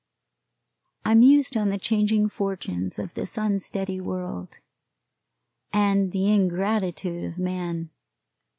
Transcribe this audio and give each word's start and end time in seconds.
I 1.05 1.13
mused 1.13 1.55
on 1.55 1.69
the 1.69 1.77
changing 1.77 2.27
fortunes 2.29 2.97
of 2.97 3.13
this 3.13 3.37
unsteady 3.37 4.01
world, 4.01 4.57
and 5.71 6.11
the 6.11 6.33
ingratitude 6.33 7.23
of 7.23 7.37
man. 7.37 7.91